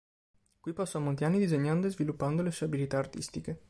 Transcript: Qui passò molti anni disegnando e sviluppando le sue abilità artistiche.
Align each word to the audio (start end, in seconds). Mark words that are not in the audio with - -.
Qui 0.59 0.73
passò 0.73 0.97
molti 0.97 1.25
anni 1.25 1.37
disegnando 1.37 1.85
e 1.85 1.91
sviluppando 1.91 2.41
le 2.41 2.49
sue 2.49 2.65
abilità 2.65 2.97
artistiche. 2.97 3.59